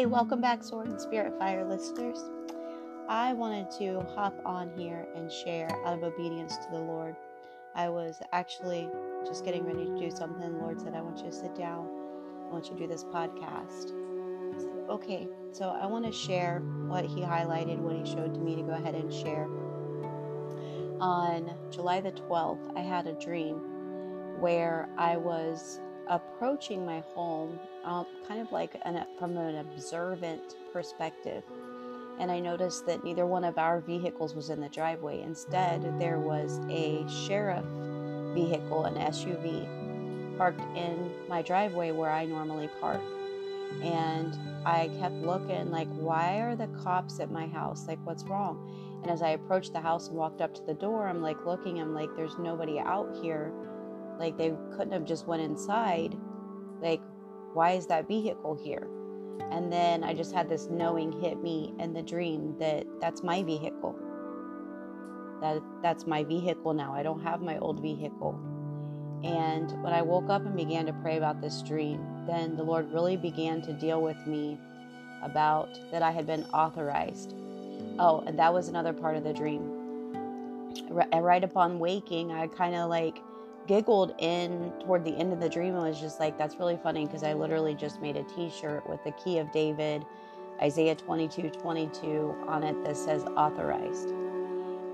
[0.00, 2.24] Hey, welcome back, Sword and Spirit Fire listeners.
[3.06, 7.14] I wanted to hop on here and share out of obedience to the Lord.
[7.74, 8.88] I was actually
[9.26, 10.40] just getting ready to do something.
[10.54, 11.86] The Lord said, I want you to sit down.
[12.46, 13.92] I want you to do this podcast.
[13.92, 15.28] I said, okay.
[15.52, 18.72] So I want to share what He highlighted, what He showed to me to go
[18.72, 19.48] ahead and share.
[20.98, 23.60] On July the 12th, I had a dream
[24.40, 25.78] where I was
[26.10, 31.42] approaching my home um, kind of like an, from an observant perspective.
[32.18, 35.22] And I noticed that neither one of our vehicles was in the driveway.
[35.22, 37.64] Instead, there was a sheriff
[38.34, 43.00] vehicle, an SUV, parked in my driveway where I normally park.
[43.82, 47.86] And I kept looking, like, why are the cops at my house?
[47.86, 48.98] Like, what's wrong?
[49.02, 51.80] And as I approached the house and walked up to the door, I'm like looking,
[51.80, 53.50] I'm like, there's nobody out here
[54.20, 56.16] like they couldn't have just went inside.
[56.80, 57.00] Like,
[57.54, 58.86] why is that vehicle here?
[59.50, 63.42] And then I just had this knowing hit me in the dream that that's my
[63.42, 63.98] vehicle.
[65.40, 66.94] That that's my vehicle now.
[66.94, 68.38] I don't have my old vehicle.
[69.24, 72.92] And when I woke up and began to pray about this dream, then the Lord
[72.92, 74.58] really began to deal with me
[75.22, 77.34] about that I had been authorized.
[77.98, 79.76] Oh, and that was another part of the dream.
[80.90, 83.18] Right upon waking, I kind of like
[83.66, 87.06] giggled in toward the end of the dream and was just like, that's really funny
[87.06, 90.04] because I literally just made a t shirt with the key of David,
[90.60, 94.12] Isaiah 22 22 on it that says authorized.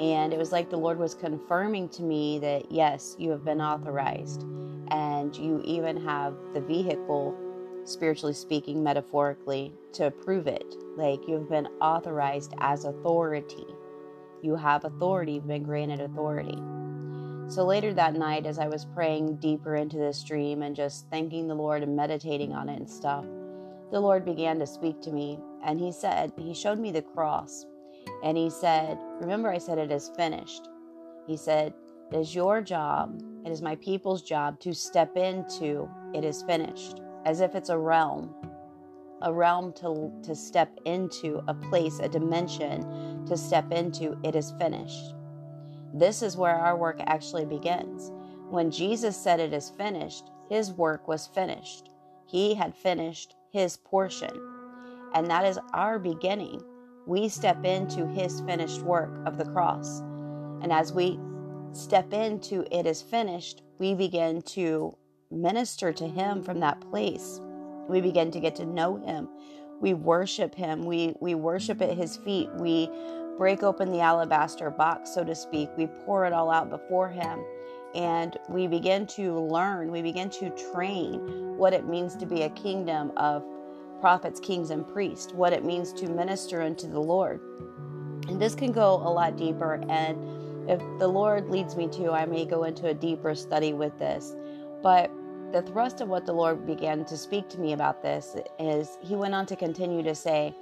[0.00, 3.60] And it was like the Lord was confirming to me that yes, you have been
[3.60, 4.44] authorized
[4.88, 7.34] and you even have the vehicle,
[7.84, 10.74] spiritually speaking, metaphorically, to prove it.
[10.96, 13.66] Like you have been authorized as authority.
[14.42, 16.58] You have authority, you've been granted authority.
[17.46, 21.46] So later that night, as I was praying deeper into this dream and just thanking
[21.46, 23.24] the Lord and meditating on it and stuff,
[23.92, 25.38] the Lord began to speak to me.
[25.62, 27.66] And He said, He showed me the cross.
[28.22, 30.68] And He said, Remember, I said it is finished.
[31.26, 31.74] He said,
[32.12, 37.02] It is your job, it is my people's job to step into it is finished,
[37.26, 38.34] as if it's a realm.
[39.22, 44.52] A realm to, to step into, a place, a dimension to step into, it is
[44.58, 45.14] finished.
[45.94, 48.10] This is where our work actually begins.
[48.50, 51.90] When Jesus said it is finished, his work was finished.
[52.26, 54.30] He had finished his portion.
[55.14, 56.60] And that is our beginning.
[57.06, 60.00] We step into his finished work of the cross.
[60.62, 61.20] And as we
[61.72, 64.96] step into it is finished, we begin to
[65.30, 67.40] minister to him from that place.
[67.88, 69.28] We begin to get to know him.
[69.80, 70.84] We worship him.
[70.84, 72.48] We we worship at his feet.
[72.54, 72.88] We
[73.38, 75.70] break open the alabaster box, so to speak.
[75.76, 77.44] We pour it all out before Him
[77.94, 82.50] and we begin to learn, we begin to train what it means to be a
[82.50, 83.44] kingdom of
[84.00, 87.40] prophets, kings, and priests, what it means to minister unto the Lord.
[88.28, 89.80] And this can go a lot deeper.
[89.88, 93.96] And if the Lord leads me to, I may go into a deeper study with
[93.98, 94.34] this.
[94.82, 95.10] But
[95.52, 99.14] the thrust of what the Lord began to speak to me about this is He
[99.14, 100.52] went on to continue to say,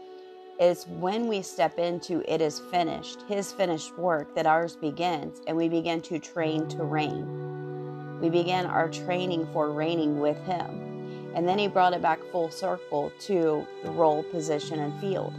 [0.62, 5.56] is when we step into it is finished, His finished work, that ours begins, and
[5.56, 8.20] we begin to train to reign.
[8.20, 11.32] We begin our training for reigning with Him.
[11.34, 15.34] And then He brought it back full circle to the role, position, and field.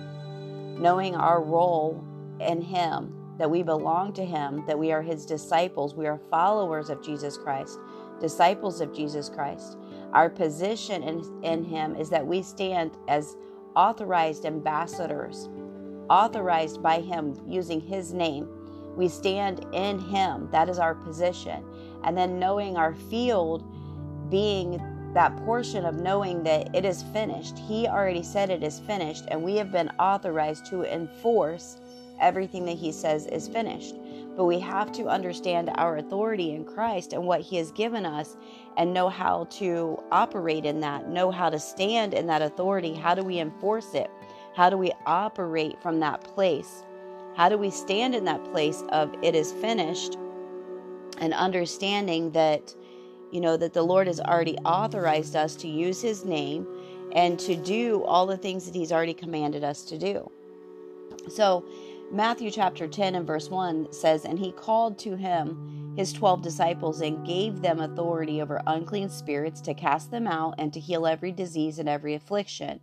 [0.77, 2.03] Knowing our role
[2.41, 6.89] in Him, that we belong to Him, that we are His disciples, we are followers
[6.89, 7.79] of Jesus Christ,
[8.19, 9.77] disciples of Jesus Christ.
[10.11, 13.37] Our position in, in Him is that we stand as
[13.75, 15.49] authorized ambassadors,
[16.09, 18.47] authorized by Him using His name.
[18.95, 20.49] We stand in Him.
[20.51, 21.63] That is our position.
[22.03, 23.63] And then knowing our field
[24.29, 24.81] being
[25.13, 27.57] that portion of knowing that it is finished.
[27.57, 31.77] He already said it is finished, and we have been authorized to enforce
[32.19, 33.95] everything that He says is finished.
[34.35, 38.35] But we have to understand our authority in Christ and what He has given us
[38.77, 42.93] and know how to operate in that, know how to stand in that authority.
[42.93, 44.09] How do we enforce it?
[44.55, 46.83] How do we operate from that place?
[47.35, 50.17] How do we stand in that place of it is finished
[51.19, 52.73] and understanding that,
[53.31, 56.67] you know, that the Lord has already authorized us to use His name
[57.13, 60.29] and to do all the things that He's already commanded us to do?
[61.29, 61.63] So,
[62.13, 67.01] Matthew chapter 10 and verse 1 says, And he called to him his 12 disciples
[67.01, 71.31] and gave them authority over unclean spirits to cast them out and to heal every
[71.31, 72.79] disease and every affliction.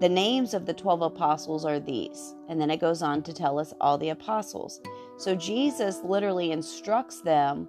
[0.00, 2.34] The names of the 12 apostles are these.
[2.48, 4.80] And then it goes on to tell us all the apostles.
[5.18, 7.68] So Jesus literally instructs them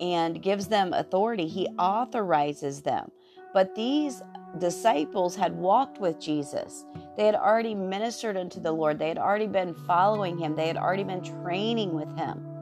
[0.00, 3.10] and gives them authority, he authorizes them.
[3.52, 4.22] But these
[4.56, 6.84] disciples had walked with Jesus.
[7.16, 8.98] They had already ministered unto the Lord.
[8.98, 10.56] They had already been following him.
[10.56, 12.55] They had already been training with him.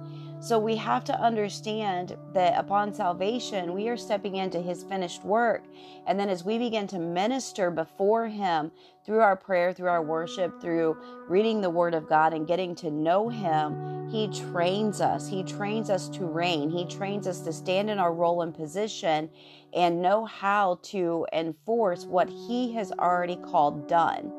[0.44, 5.64] So we have to understand that upon salvation, we are stepping into his finished work.
[6.06, 8.70] And then as we begin to minister before him
[9.06, 10.98] through our prayer, through our worship, through
[11.30, 15.26] reading the word of God and getting to know him, he trains us.
[15.26, 16.68] He trains us to reign.
[16.68, 19.30] He trains us to stand in our role and position
[19.72, 24.30] and know how to enforce what he has already called done.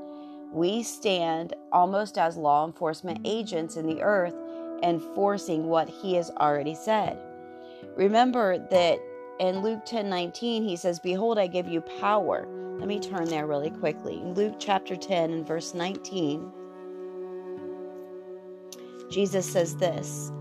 [0.54, 4.36] We stand almost as law enforcement agents in the earth
[4.83, 7.18] enforcing what he has already said.
[7.95, 9.00] Remember that
[9.39, 12.48] in Luke 10 19, he says, Behold, I give you power.
[12.77, 14.16] Let me turn there really quickly.
[14.16, 16.51] In Luke chapter 10 and verse 19,
[19.10, 20.31] Jesus says this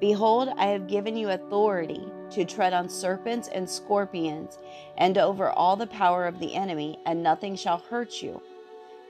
[0.00, 4.58] Behold, I have given you authority to tread on serpents and scorpions,
[4.96, 8.40] and over all the power of the enemy, and nothing shall hurt you.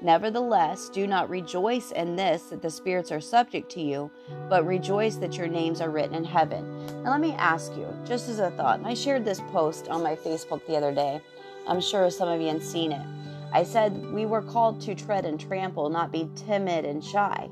[0.02, 4.11] Nevertheless, do not rejoice in this that the spirits are subject to you,
[4.49, 6.87] but rejoice that your names are written in heaven.
[7.02, 10.02] Now, let me ask you, just as a thought, and I shared this post on
[10.02, 11.20] my Facebook the other day.
[11.67, 13.06] I'm sure some of you have seen it.
[13.52, 17.50] I said we were called to tread and trample, not be timid and shy.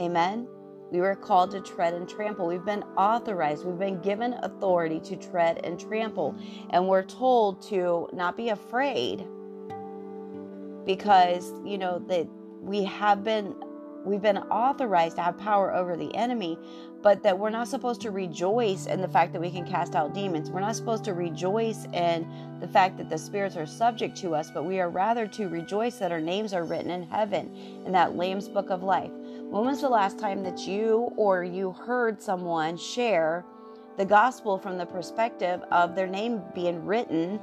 [0.00, 0.46] Amen.
[0.92, 2.46] We were called to tread and trample.
[2.46, 6.36] We've been authorized, we've been given authority to tread and trample.
[6.70, 9.26] And we're told to not be afraid
[10.84, 12.26] because you know that
[12.60, 13.54] we have been
[14.04, 16.58] we've been authorized to have power over the enemy
[17.02, 20.12] but that we're not supposed to rejoice in the fact that we can cast out
[20.12, 20.50] demons.
[20.50, 22.28] We're not supposed to rejoice in
[22.60, 25.96] the fact that the spirits are subject to us but we are rather to rejoice
[25.96, 27.54] that our names are written in heaven
[27.86, 29.10] in that lamb's book of life.
[29.10, 33.44] When was the last time that you or you heard someone share
[33.96, 37.40] the gospel from the perspective of their name being written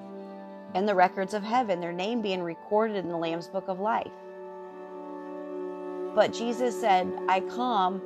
[0.78, 4.12] in the records of heaven, their name being recorded in the Lamb's book of life.
[6.14, 8.02] But Jesus said, I come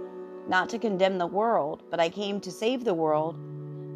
[0.47, 3.37] not to condemn the world, but I came to save the world.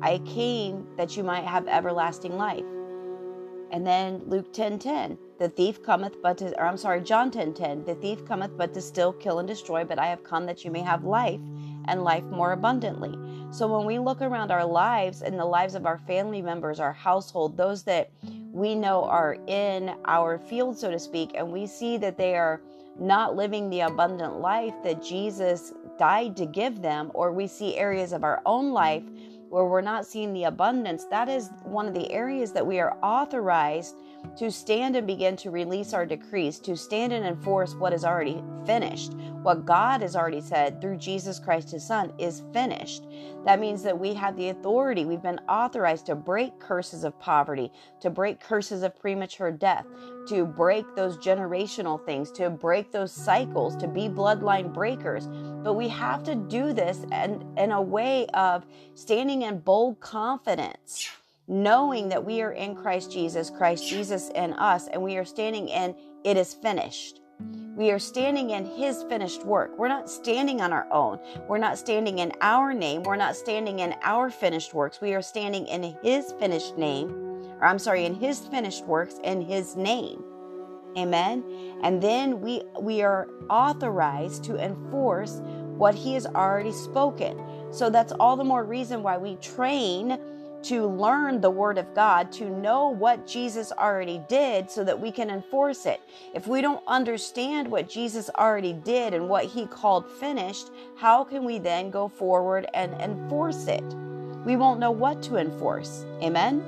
[0.02, 2.66] I came that you might have everlasting life.
[3.72, 7.54] And then Luke 10 10, the thief cometh but to, or I'm sorry, John 10
[7.54, 10.64] 10, the thief cometh but to still, kill, and destroy, but I have come that
[10.64, 11.40] you may have life
[11.88, 13.18] and life more abundantly.
[13.52, 16.94] So when we look around our lives and the lives of our family members, our
[16.94, 18.12] household, those that
[18.56, 22.62] we know are in our field, so to speak, and we see that they are
[22.98, 28.14] not living the abundant life that Jesus died to give them, or we see areas
[28.14, 29.04] of our own life
[29.56, 32.98] where we're not seeing the abundance, that is one of the areas that we are
[33.02, 33.96] authorized
[34.36, 38.44] to stand and begin to release our decrees, to stand and enforce what is already
[38.66, 39.14] finished.
[39.44, 43.06] What God has already said through Jesus Christ, his Son, is finished.
[43.46, 47.72] That means that we have the authority, we've been authorized to break curses of poverty,
[48.02, 49.86] to break curses of premature death,
[50.28, 55.28] to break those generational things, to break those cycles, to be bloodline breakers.
[55.28, 61.10] But we have to do this and in a way of standing in bold confidence
[61.48, 65.70] knowing that we are in Christ Jesus, Christ Jesus in us, and we are standing
[65.70, 67.22] in it is finished.
[67.76, 69.78] We are standing in His finished work.
[69.78, 71.20] We're not standing on our own.
[71.48, 73.04] We're not standing in our name.
[73.04, 75.02] We're not standing in our finished works.
[75.02, 77.25] We are standing in His finished name,
[77.66, 80.24] I'm sorry, in His finished works in His name.
[80.98, 81.44] Amen.
[81.84, 85.42] And then we we are authorized to enforce
[85.78, 87.38] what He has already spoken.
[87.72, 90.18] So that's all the more reason why we train
[90.64, 95.12] to learn the Word of God, to know what Jesus already did so that we
[95.12, 96.02] can enforce it.
[96.34, 101.44] If we don't understand what Jesus already did and what He called finished, how can
[101.44, 103.84] we then go forward and enforce it?
[104.46, 106.06] We won't know what to enforce.
[106.22, 106.64] Amen?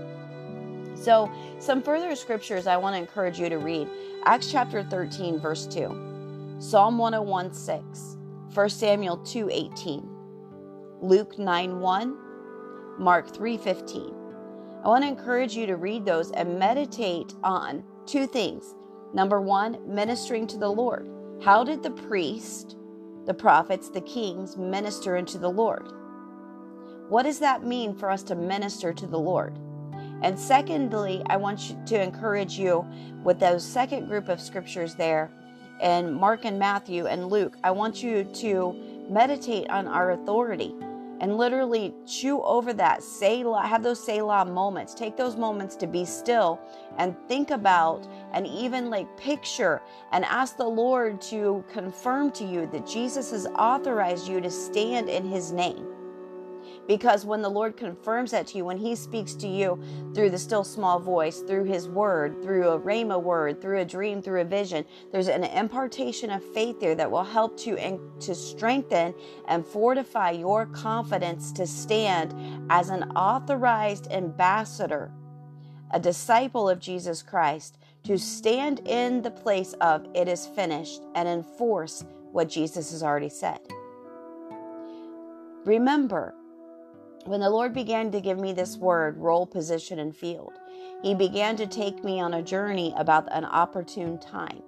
[1.02, 3.88] So, some further scriptures I want to encourage you to read
[4.26, 8.18] Acts chapter 13, verse 2, Psalm 101, 6,
[8.54, 10.10] 1 Samuel 2, 18,
[11.02, 12.18] Luke 9, 1.
[12.98, 14.14] Mark 3:15.
[14.84, 18.74] I want to encourage you to read those and meditate on two things.
[19.14, 21.08] Number 1, ministering to the Lord.
[21.42, 22.76] How did the priest,
[23.26, 25.88] the prophets, the kings minister unto the Lord?
[27.10, 29.60] What does that mean for us to minister to the Lord?
[30.24, 32.86] And secondly, I want you to encourage you
[33.24, 35.30] with those second group of scriptures there
[35.82, 37.56] in Mark and Matthew and Luke.
[37.64, 40.74] I want you to meditate on our authority
[41.20, 43.02] and literally chew over that.
[43.04, 44.94] Selah, have those Selah moments.
[44.94, 46.60] Take those moments to be still
[46.98, 49.82] and think about and even like picture
[50.12, 55.10] and ask the Lord to confirm to you that Jesus has authorized you to stand
[55.10, 55.97] in his name.
[56.88, 59.82] Because when the Lord confirms that to you, when He speaks to you
[60.16, 64.22] through the still small voice, through His word, through a rhema word, through a dream,
[64.22, 68.34] through a vision, there's an impartation of faith there that will help to, and to
[68.34, 69.14] strengthen
[69.48, 72.34] and fortify your confidence to stand
[72.70, 75.12] as an authorized ambassador,
[75.92, 81.28] a disciple of Jesus Christ, to stand in the place of it is finished and
[81.28, 83.60] enforce what Jesus has already said.
[85.66, 86.34] Remember,
[87.26, 90.54] when the Lord began to give me this word, role, position, and field,
[91.04, 94.62] He began to take me on a journey about an opportune time.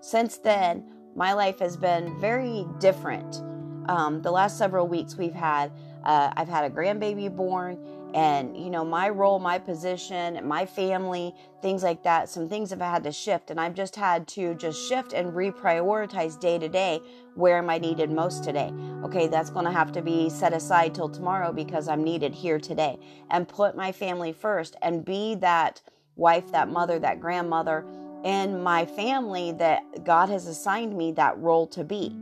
[0.00, 3.42] Since then, my life has been very different.
[3.88, 5.72] Um, the last several weeks we've had,
[6.04, 7.78] uh, I've had a grandbaby born,
[8.14, 12.80] and you know my role my position my family things like that some things have
[12.80, 17.00] had to shift and i've just had to just shift and reprioritize day to day
[17.34, 18.72] where am i needed most today.
[19.04, 22.58] Okay that's going to have to be set aside till tomorrow because i'm needed here
[22.58, 22.98] today
[23.30, 25.82] and put my family first and be that
[26.16, 27.84] wife that mother that grandmother
[28.24, 32.16] in my family that god has assigned me that role to be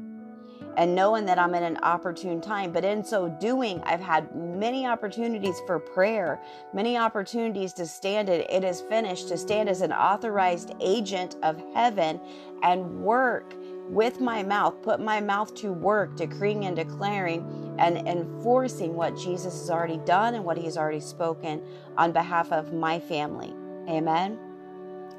[0.76, 2.72] and knowing that I'm in an opportune time.
[2.72, 6.40] But in so doing, I've had many opportunities for prayer,
[6.72, 8.48] many opportunities to stand it.
[8.50, 12.20] It is finished, to stand as an authorized agent of heaven
[12.62, 13.54] and work
[13.88, 19.60] with my mouth, put my mouth to work, decreeing and declaring and enforcing what Jesus
[19.60, 21.62] has already done and what he's already spoken
[21.96, 23.54] on behalf of my family.
[23.88, 24.38] Amen.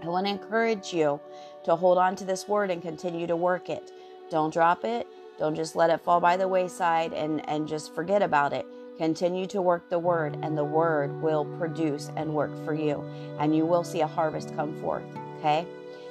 [0.04, 1.20] I want to encourage you
[1.64, 3.92] to hold on to this word and continue to work it.
[4.30, 5.08] Don't drop it.
[5.38, 8.66] Don't just let it fall by the wayside and, and just forget about it.
[8.98, 13.04] Continue to work the word, and the word will produce and work for you,
[13.40, 15.04] and you will see a harvest come forth.
[15.38, 15.68] Okay?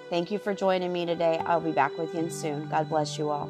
[0.08, 1.38] Thank you for joining me today.
[1.46, 2.68] I'll be back with you soon.
[2.68, 3.48] God bless you all.